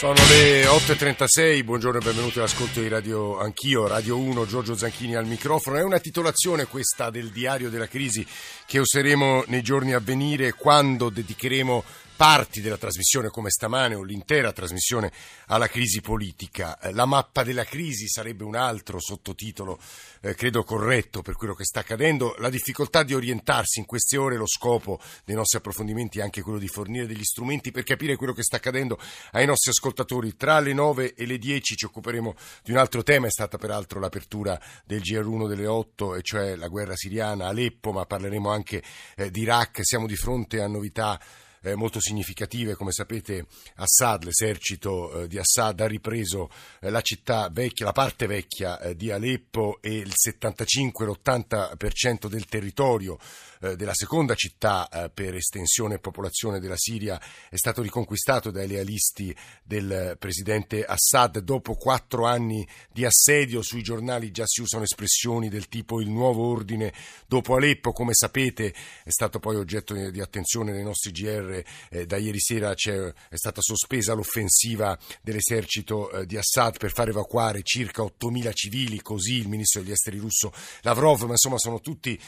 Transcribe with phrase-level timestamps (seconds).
[0.00, 5.26] Sono le 8.36, buongiorno e benvenuti all'ascolto di Radio Anch'io, Radio 1, Giorgio Zanchini al
[5.26, 5.76] microfono.
[5.76, 8.26] È una titolazione questa del diario della crisi
[8.64, 11.84] che useremo nei giorni a venire quando dedicheremo
[12.20, 15.10] parti della trasmissione come stamane o l'intera trasmissione
[15.46, 16.78] alla crisi politica.
[16.78, 19.80] Eh, la mappa della crisi sarebbe un altro sottotitolo,
[20.20, 22.34] eh, credo corretto per quello che sta accadendo.
[22.36, 26.58] La difficoltà di orientarsi in queste ore, lo scopo dei nostri approfondimenti è anche quello
[26.58, 28.98] di fornire degli strumenti per capire quello che sta accadendo
[29.30, 29.89] ai nostri ascoltatori.
[30.36, 34.00] Tra le 9 e le 10 ci occuperemo di un altro tema, è stata peraltro
[34.00, 38.82] l'apertura del GR1 delle 8, e cioè la guerra siriana, Aleppo, ma parleremo anche
[39.16, 39.80] eh, di Iraq.
[39.82, 41.18] Siamo di fronte a novità
[41.62, 42.74] eh, molto significative.
[42.74, 48.26] Come sapete Assad, l'esercito eh, di Assad ha ripreso eh, la città vecchia, la parte
[48.26, 53.16] vecchia eh, di Aleppo e il 75-80% del territorio
[53.62, 58.66] eh, della seconda città eh, per estensione e popolazione della Siria è stato riconquistato dai
[58.66, 63.62] lealisti del presidente Assad dopo quattro anni di assedio.
[63.62, 66.92] Sui giornali già si usano espressioni del tipo il nuovo ordine
[67.26, 68.72] dopo Aleppo, come sapete
[69.04, 71.49] è stato poi oggetto di attenzione nei nostri GR.
[71.50, 77.62] Eh, da ieri sera è stata sospesa l'offensiva dell'esercito eh, di Assad per far evacuare
[77.62, 82.18] circa 8.000 civili, così il ministro degli esteri russo Lavrov, ma insomma sono tutti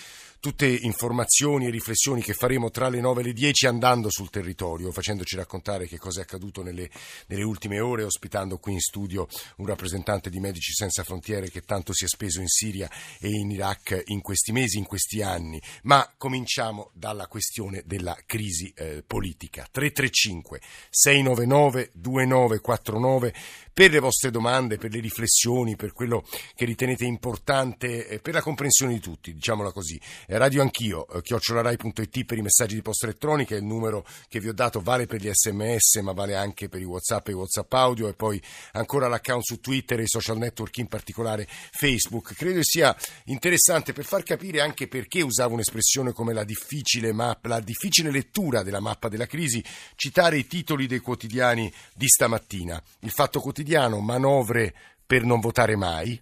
[0.42, 4.90] tutte informazioni e riflessioni che faremo tra le 9 e le 10 andando sul territorio,
[4.90, 6.90] facendoci raccontare che cosa è accaduto nelle,
[7.28, 11.92] nelle, ultime ore, ospitando qui in studio un rappresentante di Medici Senza Frontiere che tanto
[11.92, 12.90] si è speso in Siria
[13.20, 15.62] e in Iraq in questi mesi, in questi anni.
[15.82, 19.68] Ma cominciamo dalla questione della crisi eh, politica.
[19.70, 23.32] 335 699 2949
[23.72, 26.24] per le vostre domande, per le riflessioni, per quello
[26.54, 29.98] che ritenete importante, eh, per la comprensione di tutti, diciamola così.
[30.32, 34.48] Eh, radio Anch'io, eh, chiocciolarai.it per i messaggi di posta elettronica, il numero che vi
[34.48, 37.70] ho dato vale per gli sms, ma vale anche per i WhatsApp e i WhatsApp
[37.74, 42.32] audio e poi ancora l'account su Twitter e i social network, in particolare Facebook.
[42.34, 47.60] Credo sia interessante per far capire anche perché usavo un'espressione come la difficile mappa, la
[47.60, 49.62] difficile lettura della mappa della crisi,
[49.96, 52.82] citare i titoli dei quotidiani di stamattina.
[53.00, 56.18] Il Fatto Quotidiano quotidiano manovre per non votare mai,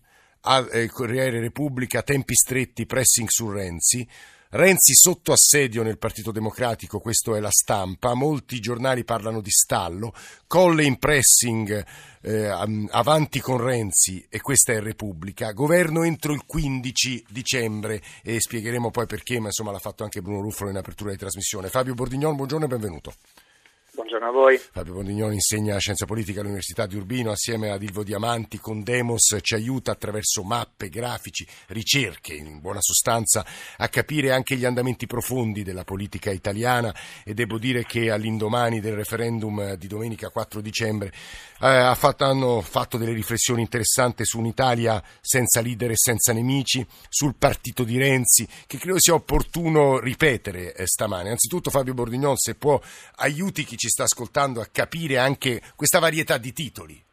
[0.72, 4.06] eh, Corriere Repubblica tempi stretti, pressing su Renzi,
[4.52, 10.12] Renzi sotto assedio nel Partito Democratico, questo è la stampa, molti giornali parlano di stallo,
[10.48, 11.86] Colle in pressing
[12.22, 18.90] eh, avanti con Renzi e questa è Repubblica, governo entro il 15 dicembre e spiegheremo
[18.90, 21.68] poi perché, ma insomma l'ha fatto anche Bruno Ruffolo in apertura di trasmissione.
[21.68, 23.14] Fabio Bordignon, buongiorno e benvenuto.
[24.00, 24.56] Buongiorno a voi.
[24.56, 29.52] Fabio Bondignoni insegna scienza politica all'Università di Urbino assieme ad Ilvo Diamanti con Demos ci
[29.52, 33.44] aiuta attraverso mappe, grafici, ricerche, in buona sostanza
[33.76, 38.94] a capire anche gli andamenti profondi della politica italiana e devo dire che all'indomani del
[38.94, 41.12] referendum di domenica 4 dicembre
[41.60, 47.84] eh, hanno fatto delle riflessioni interessanti su un'Italia senza leader e senza nemici, sul partito
[47.84, 51.28] di Renzi, che credo sia opportuno ripetere eh, stamane.
[51.28, 52.80] Anzitutto Fabio Bordignon, se può,
[53.16, 57.04] aiuti chi ci sta ascoltando a capire anche questa varietà di titoli.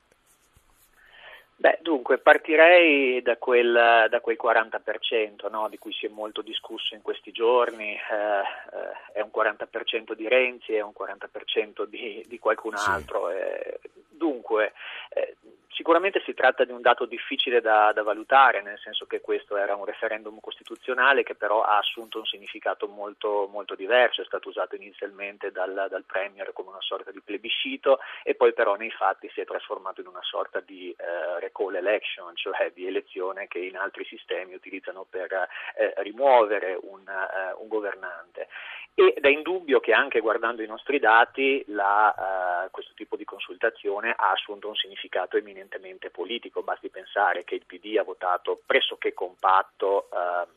[1.59, 6.93] Beh, dunque, partirei da quel, da quel 40% no, di cui si è molto discusso
[6.93, 12.37] in questi giorni, eh, eh, è un 40% di Renzi, è un 40% di, di
[12.37, 13.29] qualcun altro.
[13.29, 13.37] Sì.
[13.37, 14.73] Eh, dunque,
[15.09, 15.35] eh,
[15.77, 19.75] Sicuramente si tratta di un dato difficile da, da, valutare, nel senso che questo era
[19.75, 24.73] un referendum costituzionale che però ha assunto un significato molto, molto diverso, è stato usato
[24.73, 29.39] inizialmente dal, dal, Premier come una sorta di plebiscito e poi però nei fatti si
[29.39, 34.03] è trasformato in una sorta di eh, recall election, cioè di elezione che in altri
[34.05, 38.47] sistemi utilizzano per eh, rimuovere un, eh, un governante.
[38.99, 44.11] Ed è indubbio che anche guardando i nostri dati la, uh, questo tipo di consultazione
[44.17, 45.65] ha assunto un significato eminentemente
[46.11, 50.47] politico, basti pensare che il PD ha votato pressoché compatto uh,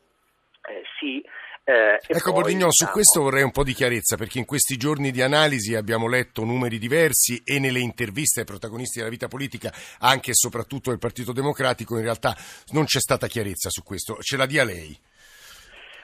[0.69, 1.23] eh, sì.
[1.63, 2.71] Eh, ecco Bordignon, diciamo...
[2.71, 6.43] su questo vorrei un po' di chiarezza perché in questi giorni di analisi abbiamo letto
[6.43, 11.31] numeri diversi e nelle interviste ai protagonisti della vita politica, anche e soprattutto del Partito
[11.31, 12.35] Democratico, in realtà
[12.71, 14.17] non c'è stata chiarezza su questo.
[14.21, 14.97] Ce la dia lei.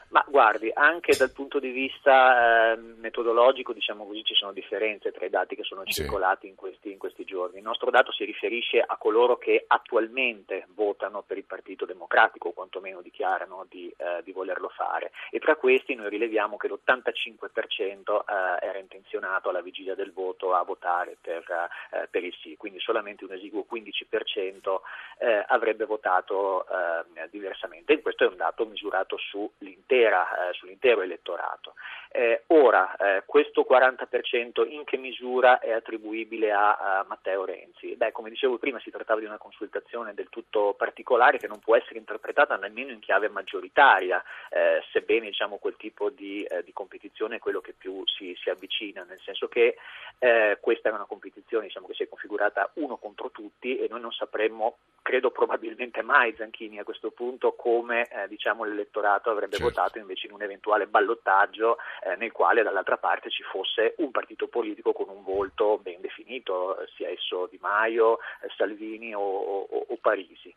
[0.09, 5.25] Ma guardi, anche dal punto di vista eh, metodologico, diciamo così, ci sono differenze tra
[5.25, 6.47] i dati che sono circolati sì.
[6.47, 7.57] in, questi, in, questi, giorni.
[7.57, 12.53] Il nostro dato si riferisce a coloro che attualmente votano per il Partito Democratico, o
[12.53, 15.11] quantomeno dichiarano di, eh, di volerlo fare.
[15.29, 20.63] E tra questi noi rileviamo che l'85% eh, era intenzionato alla vigilia del voto a
[20.63, 21.43] votare per,
[21.91, 24.79] eh, per il sì, quindi solamente un esiguo 15%
[25.19, 27.91] eh, avrebbe votato eh, diversamente.
[27.91, 31.73] E questo è un dato misurato sull'intero sull'intera, eh, sull'intero elettorato.
[32.09, 37.95] Eh, ora, eh, questo 40% in che misura è attribuibile a, a, Matteo Renzi?
[37.95, 41.75] Beh, come dicevo prima, si trattava di una consultazione del tutto particolare che non può
[41.75, 47.35] essere interpretata nemmeno in chiave maggioritaria, eh, sebbene diciamo, quel tipo di, eh, di, competizione
[47.35, 49.75] è quello che più si, si avvicina, nel senso che
[50.19, 54.01] eh, questa è una competizione diciamo, che si è configurata uno contro tutti e noi
[54.01, 59.69] non sapremmo, credo probabilmente mai Zanchini a questo punto, come diciamo, l'elettorato avrebbe certo.
[59.69, 64.11] votato passato invece in un eventuale ballottaggio eh, nel quale dall'altra parte ci fosse un
[64.11, 69.85] partito politico con un volto ben definito, sia esso Di Maio, eh, Salvini o, o,
[69.87, 70.53] o Parisi.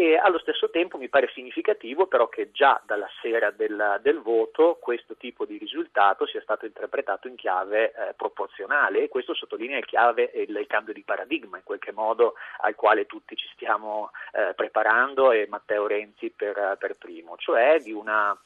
[0.00, 4.78] E allo stesso tempo mi pare significativo però che già dalla sera del, del voto
[4.80, 10.30] questo tipo di risultato sia stato interpretato in chiave eh, proporzionale e questo sottolinea chiave,
[10.34, 15.32] il, il, cambio di paradigma in qualche modo al quale tutti ci stiamo eh, preparando
[15.32, 18.38] e Matteo Renzi per, per primo, cioè di una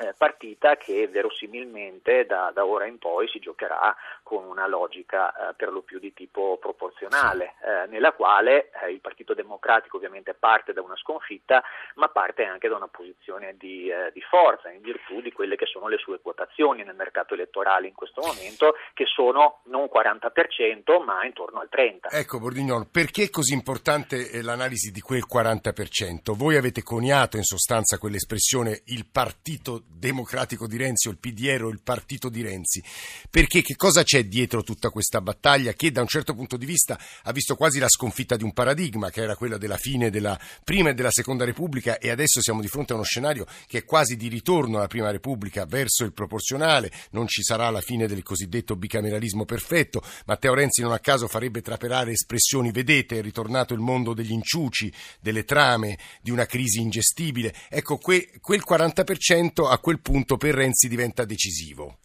[0.00, 5.54] eh, partita che verosimilmente da, da, ora in poi si giocherà con una logica eh,
[5.54, 10.72] per lo più di tipo proporzionale, eh, nella quale eh, il Partito Democratico ovviamente parte
[10.72, 11.62] da una sconfitta,
[11.96, 15.66] ma parte anche da una posizione di, eh, di, forza in virtù di quelle che
[15.66, 21.24] sono le sue quotazioni nel mercato elettorale in questo momento, che sono non 40% ma
[21.26, 22.08] intorno al 30%.
[22.10, 26.34] Ecco Bordignon, perché è così importante l'analisi di quel 40%?
[26.36, 31.68] Voi avete coniato in sostanza quell'espressione il partito democratico di Renzi o il PDR o
[31.68, 32.82] il partito di Renzi,
[33.28, 36.98] perché che cosa c'è dietro tutta questa battaglia che da un certo punto di vista
[37.22, 40.90] ha visto quasi la sconfitta di un paradigma che era quella della fine della prima
[40.90, 44.16] e della seconda Repubblica e adesso siamo di fronte a uno scenario che è quasi
[44.16, 48.76] di ritorno alla prima Repubblica verso il proporzionale, non ci sarà la fine del cosiddetto
[48.76, 54.14] bicameralismo perfetto, Matteo Renzi non a caso farebbe traperare espressioni, vedete è ritornato il mondo
[54.14, 60.36] degli inciuci, delle trame, di una crisi ingestibile, ecco que, quel 40% a quel punto
[60.36, 61.98] per Renzi diventa decisivo.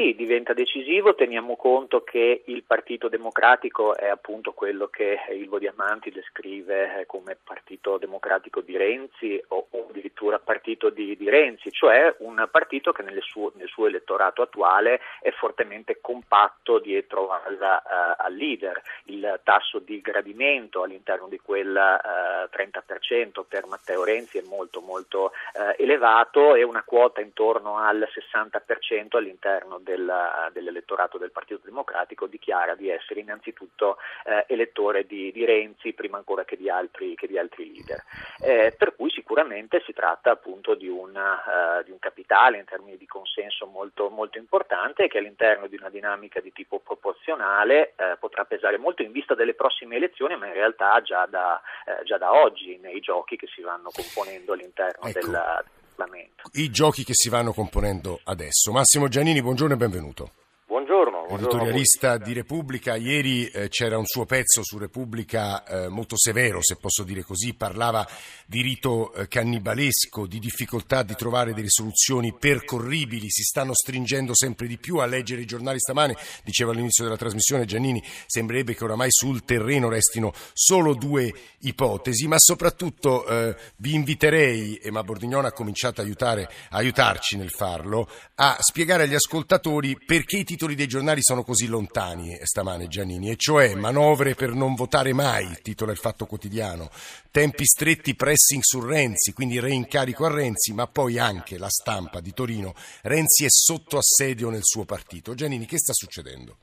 [0.00, 6.10] Sì, diventa decisivo, teniamo conto che il Partito Democratico è appunto quello che Ilvo Diamanti
[6.10, 12.92] descrive come Partito Democratico di Renzi o, addirittura Partito di, di, Renzi, cioè un partito
[12.92, 18.80] che suo, nel suo elettorato attuale è fortemente compatto dietro al, uh, al, leader.
[19.04, 24.80] Il tasso di gradimento all'interno di quel uh, eh, 30% per Matteo Renzi è molto
[24.80, 32.26] molto uh, elevato e una quota intorno al 60% all'interno del, dell'elettorato del Partito Democratico
[32.26, 37.26] dichiara di essere innanzitutto eh, elettore di, di, Renzi prima ancora che di altri, che
[37.26, 38.02] di altri leader.
[38.42, 42.96] Eh, per cui sicuramente si tratta appunto di, una, uh, di, un capitale in termini
[42.96, 48.44] di consenso molto, molto importante che all'interno di una dinamica di tipo proporzionale eh, potrà
[48.44, 52.32] pesare molto in vista delle prossime elezioni, ma in realtà già da, eh, già da
[52.32, 55.20] oggi nei giochi che si vanno componendo all'interno ecco.
[55.20, 55.64] del
[56.00, 56.48] Parlamento.
[56.52, 58.72] I giochi che si vanno componendo adesso.
[58.72, 60.32] Massimo Giannini, buongiorno e benvenuto.
[60.66, 60.89] Buongiorno.
[61.30, 66.76] Editorialista di Repubblica, ieri eh, c'era un suo pezzo su Repubblica eh, molto severo, se
[66.76, 68.06] posso dire così, parlava
[68.44, 74.66] di rito eh, cannibalesco, di difficoltà di trovare delle soluzioni percorribili, si stanno stringendo sempre
[74.66, 79.10] di più a leggere i giornali stamane, diceva all'inizio della trasmissione Giannini, sembrerebbe che oramai
[79.10, 85.52] sul terreno restino solo due ipotesi, ma soprattutto eh, vi inviterei, e ma Bordignone ha
[85.52, 91.22] cominciato a, aiutare, aiutarci nel farlo, a spiegare agli ascoltatori perché i titoli dei giornali
[91.22, 96.26] sono così lontani stamane Giannini, e cioè manovre per non votare mai, titola il Fatto
[96.26, 96.90] Quotidiano,
[97.30, 102.32] tempi stretti pressing su Renzi, quindi reincarico a Renzi, ma poi anche la stampa di
[102.32, 105.34] Torino, Renzi è sotto assedio nel suo partito.
[105.34, 106.56] Giannini, che sta succedendo?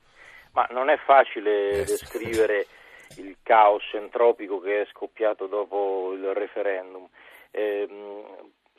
[0.51, 2.67] Ma non è facile eh, descrivere
[3.15, 7.07] il caos entropico che è scoppiato dopo il referendum.
[7.51, 7.87] Eh,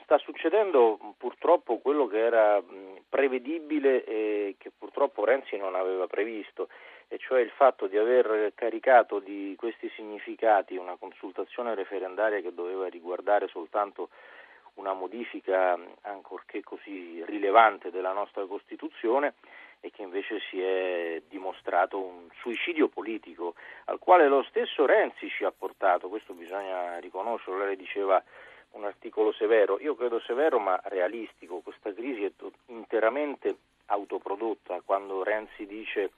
[0.09, 2.62] sta succedendo purtroppo quello che era
[3.11, 6.71] prevedibile e che purtroppo Renzi non aveva previsto,
[7.09, 12.88] e cioè il fatto di aver caricato di questi significati una consultazione referendaria che doveva
[12.88, 14.09] riguardare soltanto
[14.77, 19.35] una modifica ancorché così rilevante della nostra Costituzione
[19.81, 25.45] e che invece si è dimostrato un suicidio politico al quale lo stesso Renzi ci
[25.45, 28.23] ha portato, questo bisogna riconoscerlo, lei diceva
[28.78, 32.32] un articolo severo, io credo severo ma realistico, questa crisi è
[32.66, 33.56] interamente
[33.87, 36.12] autoprodotta, quando Renzi dice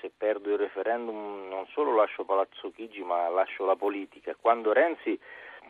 [0.00, 5.18] se perdo il referendum non solo lascio Palazzo Chigi ma lascio la politica, quando Renzi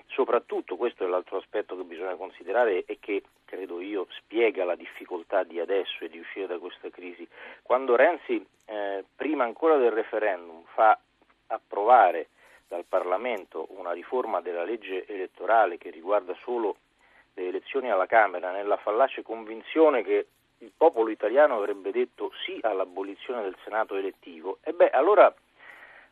[0.09, 5.45] soprattutto, questo è l'altro aspetto che bisogna considerare e che credo io spiega la difficoltà
[5.45, 7.27] di adesso e di uscire da questa crisi,
[7.63, 10.99] quando Renzi eh, prima ancora del referendum fa
[11.47, 12.29] approvare
[12.69, 16.77] dal Parlamento una riforma della legge elettorale che riguarda solo
[17.35, 20.27] le elezioni alla Camera nella fallace convinzione che
[20.59, 25.33] il popolo italiano avrebbe detto sì all'abolizione del Senato elettivo, e beh, allora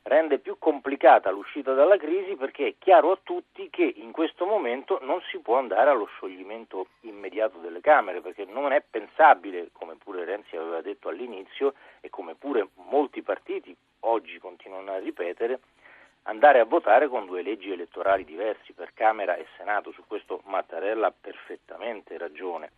[0.02, 5.00] rende più complicata l'uscita dalla crisi perché è chiaro a tutti che in questo momento
[5.02, 10.24] non si può andare allo scioglimento immediato delle Camere, perché non è pensabile, come pure
[10.24, 15.58] Renzi aveva detto all'inizio e come pure molti partiti oggi continuano a ripetere,
[16.26, 19.92] andare a votare con due leggi elettorali diversi per Camera e Senato.
[19.92, 22.72] Su questo Mattarella ha perfettamente ragione.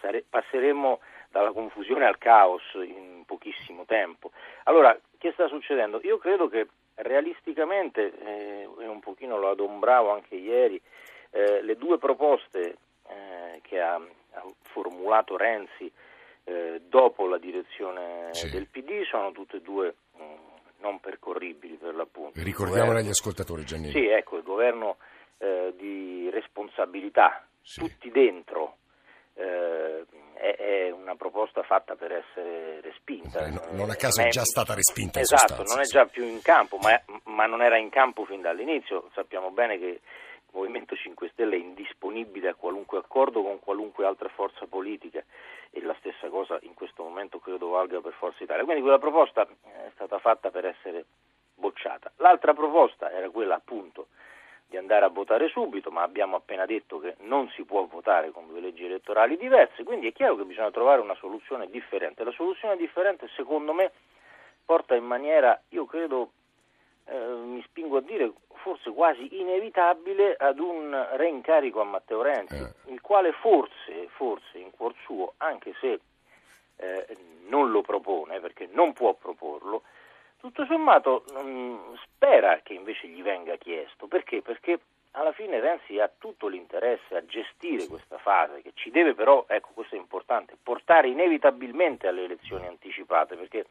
[0.00, 4.30] Sare- passeremo dalla confusione al caos in pochissimo tempo.
[4.64, 6.00] Allora, che sta succedendo?
[6.02, 10.80] Io credo che realisticamente, eh, e un pochino lo adombravo anche ieri,
[11.30, 12.76] eh, le due proposte
[13.08, 15.90] eh, che ha, ha, formulato Renzi
[16.44, 18.50] eh, dopo la direzione sì.
[18.50, 20.53] del PD sono tutte e due mh, mm,
[20.84, 22.40] non percorribili per l'appunto.
[22.42, 23.92] Ricordiamolo agli ascoltatori Giannini.
[23.92, 24.98] Sì, ecco, il governo
[25.38, 27.80] eh, di responsabilità, sì.
[27.80, 28.76] tutti dentro,
[29.34, 33.48] eh, è, è, una proposta fatta per essere respinta.
[33.48, 35.20] No, non a caso è, già stata respinta.
[35.20, 39.08] Esatto, non è già più in campo, ma, ma, non era in campo fin dall'inizio.
[39.14, 40.00] Sappiamo bene che
[40.54, 45.22] Movimento 5 Stelle è indisponibile a qualunque accordo con qualunque altra forza politica
[45.70, 48.62] e la stessa cosa in questo momento credo valga per Forza Italia.
[48.62, 51.06] Quindi quella proposta è stata fatta per essere
[51.56, 52.12] bocciata.
[52.18, 54.06] L'altra proposta era quella appunto
[54.66, 58.46] di andare a votare subito, ma abbiamo appena detto che non si può votare con
[58.46, 62.22] due leggi elettorali diverse, quindi è chiaro che bisogna trovare una soluzione differente.
[62.22, 63.90] La soluzione differente secondo me
[64.64, 66.30] porta in maniera, io credo,
[67.06, 68.32] eh, mi spingo a dire
[68.64, 72.92] forse quasi inevitabile ad un reincarico a Matteo Renzi, eh.
[72.92, 76.00] il quale forse, forse in cuor suo, anche se
[76.76, 77.16] eh,
[77.48, 79.82] non lo propone, perché non può proporlo,
[80.38, 84.06] tutto sommato mh, spera che invece gli venga chiesto.
[84.06, 84.40] Perché?
[84.40, 84.80] Perché
[85.10, 89.72] alla fine Renzi ha tutto l'interesse a gestire questa fase, che ci deve però, ecco
[89.74, 93.66] questo è importante, portare inevitabilmente alle elezioni anticipate, perché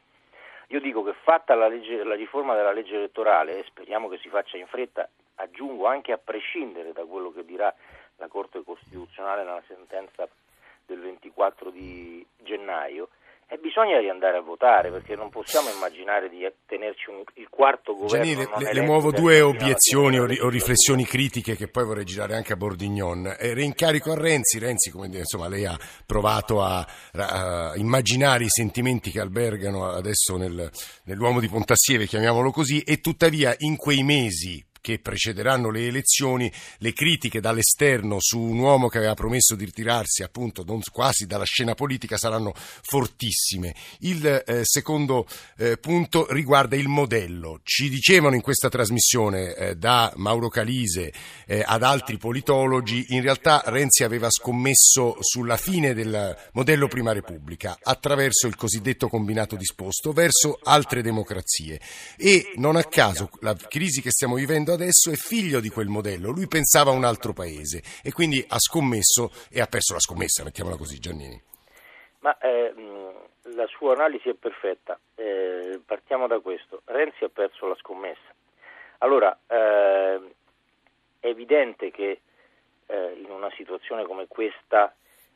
[0.73, 4.27] io dico che fatta la, legge, la riforma della legge elettorale, e speriamo che si
[4.29, 7.71] faccia in fretta, aggiungo anche a prescindere da quello che dirà
[8.15, 10.27] la Corte Costituzionale nella sentenza
[10.87, 13.09] del 24 di gennaio,
[13.53, 18.25] e bisogna riandare a votare perché non possiamo immaginare di tenerci un, il quarto governo.
[18.25, 22.53] Gianni, le, le muovo due obiezioni o, o, riflessioni critiche che poi vorrei girare anche
[22.53, 23.35] a Bordignon.
[23.37, 29.11] Eh, reincarico a Renzi, Renzi come insomma, lei ha provato a, a, immaginare i sentimenti
[29.11, 30.71] che albergano adesso nel,
[31.03, 36.91] nell'uomo di Pontassieve, chiamiamolo così, e tuttavia in quei mesi che precederanno le elezioni, le
[36.91, 42.17] critiche dall'esterno su un uomo che aveva promesso di ritirarsi appunto quasi dalla scena politica
[42.17, 43.73] saranno fortissime.
[43.99, 45.25] Il eh, secondo
[45.57, 47.61] eh, punto riguarda il modello.
[47.63, 51.13] Ci dicevano in questa trasmissione eh, da Mauro Calise
[51.47, 57.77] eh, ad altri politologi, in realtà Renzi aveva scommesso sulla fine del modello Prima Repubblica
[57.81, 61.79] attraverso il cosiddetto combinato disposto verso altre democrazie
[62.17, 66.31] e non a caso la crisi che stiamo vivendo adesso è figlio di quel modello.
[66.31, 70.43] Lui pensava a un altro paese e quindi ha scommesso e ha perso la scommessa,
[70.43, 71.41] mettiamola così, Giannini.
[72.19, 72.73] Ma eh,
[73.55, 74.99] la sua analisi è perfetta.
[75.15, 76.81] Eh, partiamo da questo.
[76.85, 78.33] Renzi ha perso la scommessa.
[78.99, 80.21] Allora, eh,
[81.19, 82.21] è evidente che
[82.85, 84.93] eh, in una situazione come questa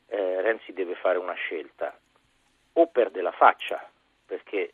[0.08, 1.98] eh, Renzi deve fare una scelta.
[2.74, 3.90] O perde la faccia,
[4.26, 4.74] perché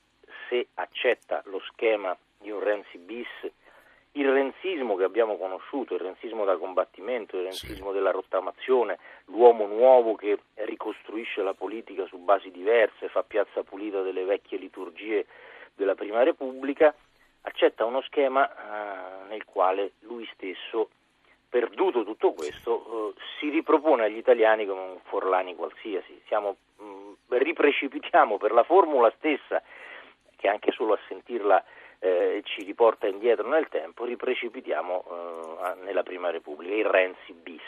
[0.50, 3.28] se accetta lo schema di un Renzi bis
[4.74, 7.94] renzismo che abbiamo conosciuto, il renzismo da combattimento, il renzismo sì.
[7.94, 14.24] della rottamazione, l'uomo nuovo che ricostruisce la politica su basi diverse, fa piazza pulita delle
[14.24, 15.26] vecchie liturgie
[15.76, 16.94] della Prima Repubblica,
[17.42, 20.90] accetta uno schema eh, nel quale lui stesso,
[21.48, 26.20] perduto tutto questo, eh, si ripropone agli italiani come un Forlani qualsiasi.
[26.26, 29.62] Siamo, mh, mm, riprecipitiamo per la formula stessa,
[30.36, 31.64] che anche solo a sentirla
[32.04, 37.62] eh, ci riporta indietro nel tempo, riprecipitiamo eh, nella Prima Repubblica, il Renzi bis.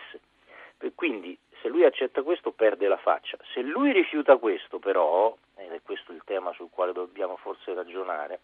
[0.94, 5.82] Quindi se lui accetta questo perde la faccia, se lui rifiuta questo però, ed è
[5.82, 8.42] questo il tema sul quale dobbiamo forse ragionare,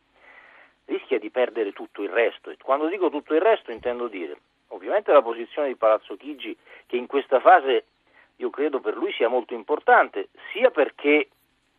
[0.86, 2.50] rischia di perdere tutto il resto.
[2.50, 6.55] E quando dico tutto il resto intendo dire ovviamente la posizione di Palazzo Chigi
[6.88, 7.83] che in questa fase
[8.38, 11.27] io credo per lui sia molto importante, sia perché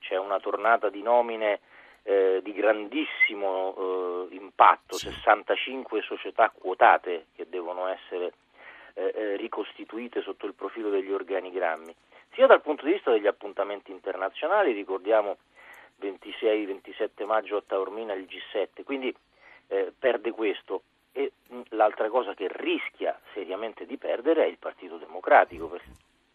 [0.00, 1.60] c'è una tornata di nomine
[2.04, 8.32] eh, di grandissimo eh, impatto, 65 società quotate che devono essere
[8.94, 11.94] eh, eh, ricostituite sotto il profilo degli organigrammi,
[12.34, 15.36] sia dal punto di vista degli appuntamenti internazionali, ricordiamo
[16.00, 19.14] 26-27 maggio a Taormina il G7, quindi
[19.68, 20.82] eh, perde questo.
[21.12, 25.82] E mh, l'altra cosa che rischia seriamente di perdere è il Partito Democratico, per,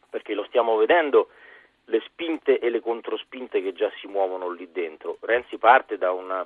[0.10, 1.30] perché lo stiamo vedendo
[1.90, 5.18] le spinte e le controspinte che già si muovono lì dentro.
[5.22, 6.46] Renzi parte da, una,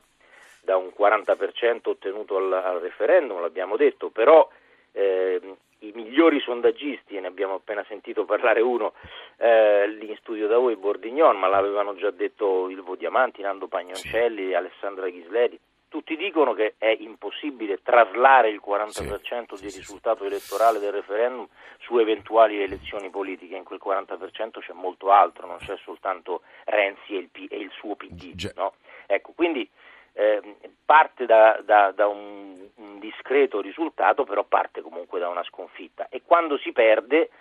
[0.62, 4.48] da un 40% ottenuto al, al, referendum, l'abbiamo detto, però
[4.92, 5.40] eh,
[5.80, 8.94] i migliori sondaggisti, e ne abbiamo appena sentito parlare uno
[9.38, 14.54] eh, lì in studio da voi, Bordignon, ma l'avevano già detto Ilvo Diamanti, Nando Pagnoncelli.
[14.54, 15.60] Alessandra Ghisleri,
[15.92, 21.46] tutti dicono che è impossibile traslare il 40% sì, di risultato elettorale del referendum
[21.80, 27.18] su eventuali elezioni politiche, in quel 40% c'è molto altro, non c'è soltanto Renzi e
[27.18, 28.54] il, P- e il suo PD.
[28.56, 28.76] No?
[29.06, 29.70] Ecco, quindi
[30.14, 30.42] eh,
[30.86, 36.22] parte da, da, da un, un discreto risultato, però parte comunque da una sconfitta e
[36.24, 37.32] quando si perde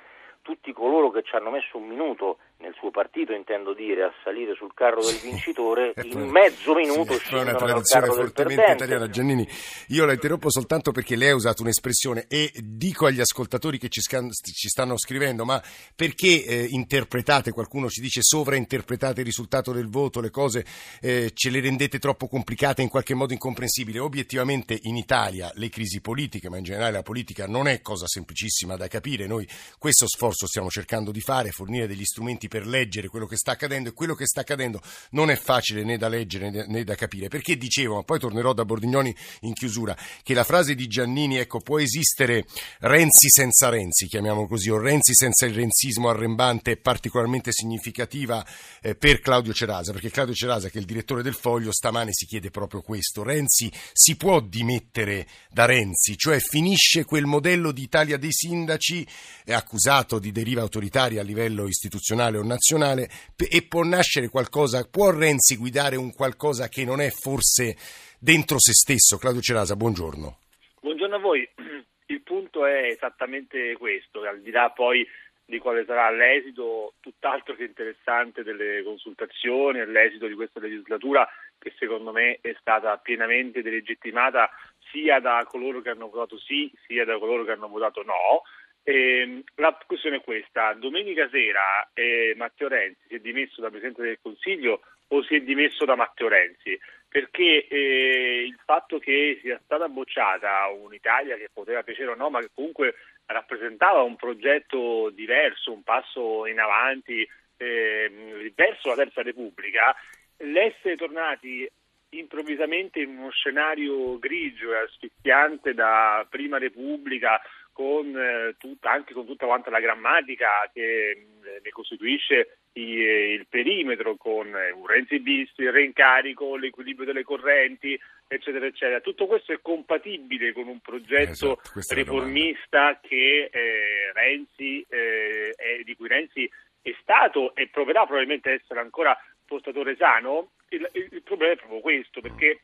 [0.42, 4.54] tutti coloro che ci hanno messo un minuto nel suo partito, intendo dire, a salire
[4.54, 9.08] sul carro del vincitore, in mezzo minuto sì, scendono una tradizione fortemente italiana.
[9.08, 9.48] Giannini,
[9.88, 14.02] io la interrompo soltanto perché lei ha usato un'espressione e dico agli ascoltatori che ci,
[14.02, 15.62] scan- ci stanno scrivendo, ma
[15.94, 20.64] perché eh, interpretate, qualcuno ci dice sovrainterpretate il risultato del voto, le cose
[21.00, 23.98] eh, ce le rendete troppo complicate, in qualche modo incomprensibili?
[23.98, 28.76] Obiettivamente in Italia le crisi politiche, ma in generale la politica non è cosa semplicissima
[28.76, 29.48] da capire, noi
[29.78, 33.90] questo sforzo stiamo cercando di fare, fornire degli strumenti per leggere quello che sta accadendo
[33.90, 37.28] e quello che sta accadendo non è facile né da leggere né da capire.
[37.28, 41.60] Perché dicevo, ma poi tornerò da Bordignoni in chiusura, che la frase di Giannini, ecco,
[41.60, 42.44] può esistere
[42.80, 48.44] Renzi senza Renzi, chiamiamolo così, o Renzi senza il renzismo arrembante è particolarmente significativa
[48.82, 52.26] eh, per Claudio Cerasa, perché Claudio Cerasa, che è il direttore del Foglio, stamane si
[52.26, 53.22] chiede proprio questo.
[53.22, 59.06] Renzi si può dimettere da Renzi, cioè finisce quel modello di Italia dei sindaci
[59.44, 65.10] eh, accusato di deriva autoritaria a livello istituzionale o nazionale e può nascere qualcosa, può
[65.10, 67.76] Renzi guidare un qualcosa che non è forse
[68.18, 69.18] dentro se stesso?
[69.18, 70.38] Claudio Cerasa, buongiorno.
[70.80, 71.48] Buongiorno a voi.
[72.06, 75.06] Il punto è esattamente questo, al di là poi
[75.50, 82.12] di quale sarà l'esito tutt'altro che interessante delle consultazioni l'esito di questa legislatura che secondo
[82.12, 84.48] me è stata pienamente delegittimata
[84.92, 88.42] sia da coloro che hanno votato sì sia da coloro che hanno votato no
[88.82, 94.02] eh, la questione è questa, domenica sera eh, Matteo Renzi si è dimesso da Presidente
[94.02, 96.78] del Consiglio o si è dimesso da Matteo Renzi?
[97.08, 102.40] Perché eh, il fatto che sia stata bocciata un'Italia che poteva piacere o no, ma
[102.40, 102.94] che comunque
[103.26, 109.94] rappresentava un progetto diverso, un passo in avanti ehm, verso la Terza Repubblica,
[110.38, 111.68] l'essere tornati
[112.10, 117.40] improvvisamente in uno scenario grigio e asfissiante da Prima Repubblica
[117.80, 121.28] con eh, tutta, anche con tutta quanta la grammatica che
[121.62, 127.98] ne costituisce eh, il perimetro con eh, un Renzi bis, il reincarico, l'equilibrio delle correnti,
[128.28, 129.00] eccetera, eccetera.
[129.00, 135.96] Tutto questo è compatibile con un progetto esatto, riformista che eh, Renzi, eh, è, di
[135.96, 136.50] cui Renzi
[136.82, 140.50] è stato e proverà probabilmente a essere ancora portatore sano?
[140.68, 142.60] Il, il, il problema è proprio questo, perché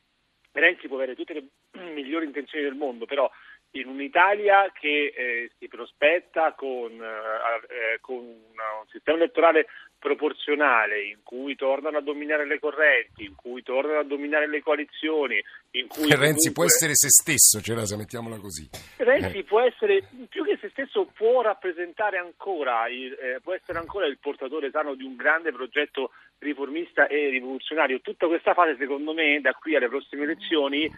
[0.52, 1.44] Renzi può avere tutte le
[1.94, 3.30] migliori intenzioni del mondo, però
[3.80, 9.66] in un'Italia che eh, si prospetta con, eh, eh con una, un sistema elettorale
[9.98, 15.42] proporzionale in cui tornano a dominare le correnti, in cui tornano a dominare le coalizioni,
[15.72, 16.52] in cui Renzi comunque...
[16.52, 18.68] può essere se stesso, Cerasa, mettiamola così.
[18.98, 19.44] Renzi eh.
[19.44, 24.18] può essere più che se stesso può rappresentare ancora il, eh, può essere ancora il
[24.18, 28.00] portatore sano di un grande progetto riformista e rivoluzionario.
[28.00, 30.88] Tutta questa fase, secondo me, da qui alle prossime elezioni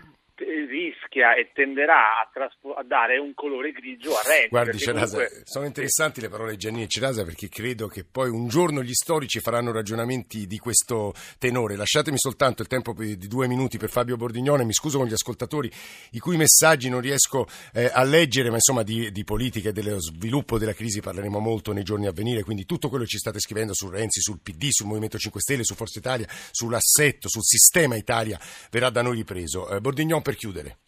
[0.45, 4.49] rischia e tenderà a, traspo- a, dare un colore grigio a Renzi.
[4.49, 5.43] Guardi, Cerasa, comunque...
[5.45, 8.93] sono interessanti le parole di Giannini e Cerasa perché credo che poi un giorno gli
[8.93, 11.77] storici faranno ragionamenti di questo tenore.
[11.77, 15.71] Lasciatemi soltanto il tempo di due minuti per Fabio Bordignone, mi scuso con gli ascoltatori
[16.13, 20.01] i cui messaggi non riesco eh, a leggere, ma insomma di, di politica e dello
[20.01, 23.41] sviluppo della crisi parleremo molto nei giorni a venire, quindi tutto quello che ci state
[23.41, 27.97] scrivendo su Renzi, sul PD, sul Movimento 5 Stelle, su Forza Italia, sull'assetto, sul sistema
[27.97, 28.39] Italia
[28.71, 29.69] verrà da noi ripreso.
[29.69, 30.88] Eh, Bordignon per chiudere.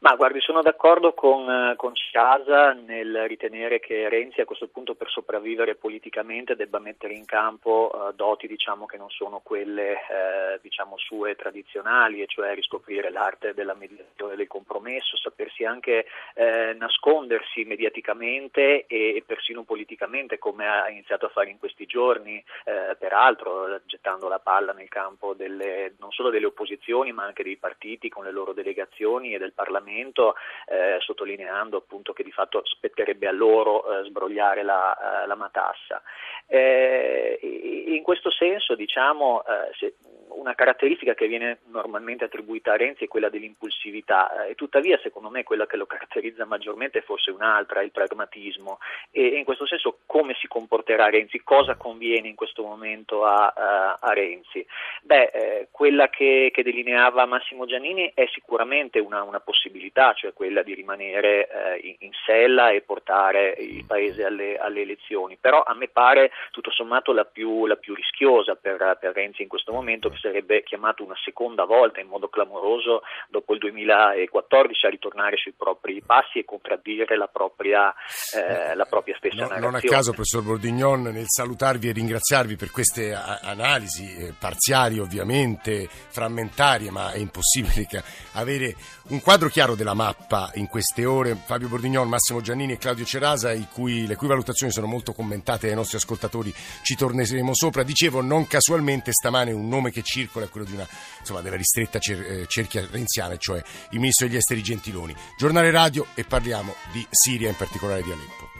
[0.00, 5.10] Ma guardi, sono d'accordo con, con Casa nel ritenere che Renzi a questo punto per
[5.10, 10.96] sopravvivere politicamente debba mettere in campo uh, doti diciamo, che non sono quelle eh, diciamo,
[10.96, 18.86] sue tradizionali, e cioè riscoprire l'arte della mediazione del compromesso, sapersi anche eh, nascondersi mediaticamente
[18.86, 24.28] e, e, persino politicamente come ha iniziato a fare in questi giorni, eh, peraltro gettando
[24.28, 28.32] la palla nel campo delle, non solo delle opposizioni ma anche dei partiti con le
[28.32, 30.34] loro delegazioni e del Parlamento Parlamento,
[30.66, 36.02] eh, sottolineando appunto che di fatto spetterebbe a loro eh, sbrogliare la, eh, la matassa.
[36.46, 39.94] Eh, in questo senso, diciamo, eh, se,
[40.36, 44.46] una caratteristica che viene normalmente attribuita a Renzi è quella dell'impulsività.
[44.46, 48.78] Eh, e tuttavia secondo me quella che lo caratterizza maggiormente è forse un'altra, il pragmatismo.
[49.10, 53.98] E, in questo senso come si comporterà Renzi, cosa conviene in questo momento a, a,
[54.00, 54.66] a Renzi?
[55.02, 60.62] Beh, eh, quella che, che, delineava Massimo Giannini è sicuramente una, una possibilità, cioè quella
[60.62, 65.74] di rimanere eh, in, in, sella e portare il Paese alle, alle, elezioni, però a
[65.74, 70.10] me pare tutto sommato la più, la più rischiosa per, per Renzi in questo momento
[70.26, 76.02] sarebbe chiamato una seconda volta in modo clamoroso dopo il 2014 a ritornare sui propri
[76.04, 77.94] passi e contraddire la propria,
[78.34, 79.72] eh, la propria stessa no, narrazione.
[79.72, 85.88] Non a caso, professor Bordignon, nel salutarvi e ringraziarvi per queste analisi eh, parziali ovviamente,
[85.88, 87.86] frammentarie, ma è impossibile
[88.34, 88.74] avere
[89.08, 91.36] un quadro chiaro della mappa in queste ore.
[91.44, 95.76] Fabio Bordignon, Massimo Giannini e Claudio Cerasa, cui, le cui valutazioni sono molto commentate dai
[95.76, 97.82] nostri ascoltatori, ci torneremo sopra.
[97.82, 100.86] Dicevo, non casualmente stamane un nome che circola è quello una,
[101.20, 105.14] insomma, della ristretta cer- eh, cerchia renziana, cioè il ministro degli esteri Gentiloni.
[105.36, 108.55] Giornale radio e parliamo di Siria, in particolare di Aleppo.